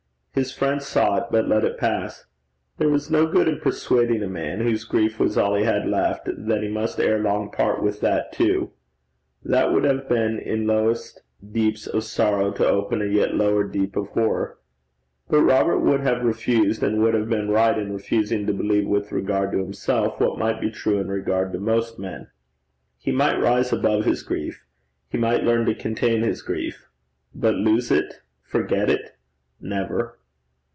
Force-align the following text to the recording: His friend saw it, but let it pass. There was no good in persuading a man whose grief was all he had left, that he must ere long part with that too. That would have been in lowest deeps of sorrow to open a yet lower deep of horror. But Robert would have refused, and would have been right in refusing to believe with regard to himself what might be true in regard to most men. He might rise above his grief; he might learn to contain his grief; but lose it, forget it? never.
His 0.33 0.53
friend 0.53 0.81
saw 0.81 1.17
it, 1.17 1.25
but 1.29 1.49
let 1.49 1.65
it 1.65 1.77
pass. 1.77 2.25
There 2.77 2.87
was 2.87 3.11
no 3.11 3.27
good 3.27 3.49
in 3.49 3.59
persuading 3.59 4.23
a 4.23 4.29
man 4.29 4.61
whose 4.61 4.85
grief 4.85 5.19
was 5.19 5.37
all 5.37 5.55
he 5.55 5.65
had 5.65 5.85
left, 5.85 6.25
that 6.25 6.63
he 6.63 6.69
must 6.69 7.01
ere 7.01 7.19
long 7.19 7.51
part 7.51 7.83
with 7.83 7.99
that 7.99 8.31
too. 8.31 8.71
That 9.43 9.73
would 9.73 9.83
have 9.83 10.07
been 10.07 10.39
in 10.39 10.65
lowest 10.65 11.21
deeps 11.45 11.85
of 11.85 12.05
sorrow 12.05 12.51
to 12.53 12.65
open 12.65 13.01
a 13.01 13.07
yet 13.13 13.35
lower 13.35 13.65
deep 13.65 13.97
of 13.97 14.07
horror. 14.11 14.57
But 15.27 15.41
Robert 15.43 15.79
would 15.79 15.99
have 15.99 16.23
refused, 16.23 16.81
and 16.81 17.01
would 17.01 17.13
have 17.13 17.27
been 17.29 17.49
right 17.51 17.77
in 17.77 17.91
refusing 17.91 18.47
to 18.47 18.53
believe 18.53 18.87
with 18.87 19.11
regard 19.11 19.51
to 19.51 19.57
himself 19.57 20.21
what 20.21 20.39
might 20.39 20.61
be 20.61 20.71
true 20.71 20.97
in 20.97 21.09
regard 21.09 21.51
to 21.51 21.59
most 21.59 21.99
men. 21.99 22.29
He 22.97 23.11
might 23.11 23.41
rise 23.41 23.73
above 23.73 24.05
his 24.05 24.23
grief; 24.23 24.63
he 25.09 25.17
might 25.17 25.43
learn 25.43 25.65
to 25.65 25.75
contain 25.75 26.21
his 26.21 26.41
grief; 26.41 26.87
but 27.35 27.55
lose 27.55 27.91
it, 27.91 28.21
forget 28.43 28.89
it? 28.89 29.17
never. 29.59 30.17